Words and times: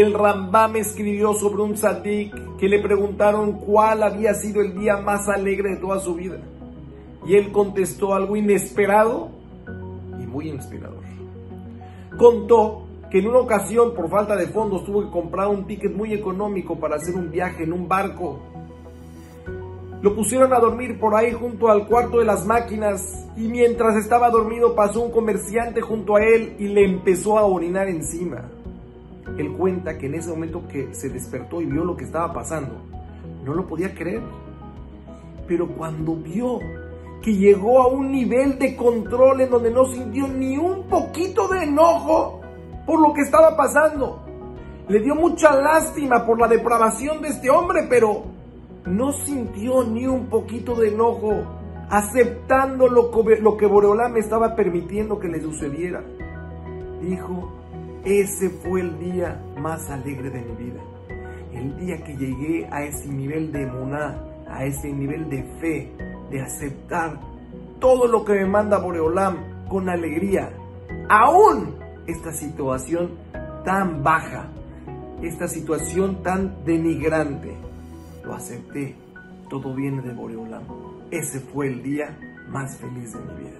el 0.00 0.12
Rambam 0.12 0.76
escribió 0.76 1.32
sobre 1.34 1.62
un 1.62 1.74
tzadik 1.74 2.56
que 2.56 2.68
le 2.68 2.80
preguntaron 2.80 3.52
cuál 3.52 4.02
había 4.02 4.34
sido 4.34 4.60
el 4.60 4.78
día 4.78 4.98
más 4.98 5.28
alegre 5.28 5.70
de 5.70 5.76
toda 5.76 6.00
su 6.00 6.14
vida. 6.14 6.38
Y 7.26 7.34
él 7.34 7.50
contestó 7.52 8.14
algo 8.14 8.36
inesperado 8.36 9.30
y 10.20 10.26
muy 10.26 10.48
inspirador. 10.48 11.02
Contó 12.18 12.86
que 13.10 13.18
en 13.20 13.28
una 13.28 13.38
ocasión 13.38 13.94
por 13.94 14.08
falta 14.10 14.36
de 14.36 14.48
fondos 14.48 14.84
tuvo 14.84 15.02
que 15.02 15.10
comprar 15.10 15.48
un 15.48 15.66
ticket 15.66 15.94
muy 15.94 16.12
económico 16.12 16.78
para 16.78 16.96
hacer 16.96 17.14
un 17.14 17.30
viaje 17.30 17.64
en 17.64 17.72
un 17.72 17.88
barco. 17.88 18.40
Lo 20.02 20.14
pusieron 20.14 20.52
a 20.52 20.58
dormir 20.58 20.98
por 20.98 21.14
ahí 21.14 21.32
junto 21.32 21.68
al 21.68 21.86
cuarto 21.86 22.18
de 22.18 22.24
las 22.24 22.44
máquinas 22.44 23.26
y 23.36 23.48
mientras 23.48 23.96
estaba 23.96 24.30
dormido 24.30 24.74
pasó 24.74 25.00
un 25.00 25.10
comerciante 25.10 25.80
junto 25.80 26.16
a 26.16 26.22
él 26.22 26.54
y 26.58 26.68
le 26.68 26.84
empezó 26.84 27.38
a 27.38 27.44
orinar 27.44 27.88
encima. 27.88 28.50
Él 29.38 29.52
cuenta 29.52 29.98
que 29.98 30.06
en 30.06 30.14
ese 30.14 30.30
momento 30.30 30.66
que 30.68 30.94
se 30.94 31.08
despertó 31.08 31.60
y 31.60 31.66
vio 31.66 31.84
lo 31.84 31.96
que 31.96 32.04
estaba 32.04 32.32
pasando, 32.32 32.76
no 33.44 33.54
lo 33.54 33.66
podía 33.66 33.94
creer. 33.94 34.22
Pero 35.46 35.68
cuando 35.68 36.16
vio 36.16 36.60
que 37.22 37.34
llegó 37.34 37.82
a 37.82 37.88
un 37.88 38.10
nivel 38.10 38.58
de 38.58 38.76
control 38.76 39.40
en 39.40 39.50
donde 39.50 39.70
no 39.70 39.86
sintió 39.86 40.28
ni 40.28 40.56
un 40.56 40.84
poquito 40.84 41.48
de 41.48 41.64
enojo 41.64 42.40
por 42.86 43.00
lo 43.00 43.12
que 43.12 43.22
estaba 43.22 43.56
pasando, 43.56 44.22
le 44.88 45.00
dio 45.00 45.16
mucha 45.16 45.54
lástima 45.54 46.24
por 46.24 46.38
la 46.38 46.46
depravación 46.46 47.20
de 47.20 47.28
este 47.28 47.50
hombre, 47.50 47.86
pero 47.88 48.24
no 48.86 49.12
sintió 49.12 49.82
ni 49.82 50.06
un 50.06 50.26
poquito 50.26 50.76
de 50.76 50.90
enojo, 50.90 51.42
aceptando 51.90 52.88
lo 52.88 53.10
que, 53.10 53.36
lo 53.40 53.56
que 53.56 53.66
Boreolá 53.66 54.12
estaba 54.16 54.54
permitiendo 54.54 55.18
que 55.18 55.28
le 55.28 55.40
sucediera. 55.40 56.04
Dijo, 57.00 57.52
ese 58.06 58.50
fue 58.50 58.82
el 58.82 59.00
día 59.00 59.42
más 59.58 59.90
alegre 59.90 60.30
de 60.30 60.40
mi 60.40 60.64
vida. 60.64 60.80
El 61.52 61.76
día 61.76 62.04
que 62.04 62.16
llegué 62.16 62.64
a 62.70 62.84
ese 62.84 63.08
nivel 63.08 63.50
de 63.50 63.62
emuná, 63.62 64.22
a 64.48 64.64
ese 64.64 64.92
nivel 64.92 65.28
de 65.28 65.42
fe, 65.60 65.92
de 66.30 66.40
aceptar 66.40 67.18
todo 67.80 68.06
lo 68.06 68.24
que 68.24 68.34
me 68.34 68.46
manda 68.46 68.78
Boreolam 68.78 69.66
con 69.68 69.88
alegría. 69.88 70.52
Aún 71.08 71.74
esta 72.06 72.32
situación 72.32 73.10
tan 73.64 74.04
baja, 74.04 74.50
esta 75.20 75.48
situación 75.48 76.22
tan 76.22 76.64
denigrante, 76.64 77.56
lo 78.24 78.34
acepté. 78.34 78.94
Todo 79.50 79.74
viene 79.74 80.02
de 80.02 80.12
Boreolam. 80.12 80.62
Ese 81.10 81.40
fue 81.40 81.66
el 81.66 81.82
día 81.82 82.16
más 82.50 82.76
feliz 82.76 83.12
de 83.12 83.18
mi 83.18 83.40
vida. 83.40 83.58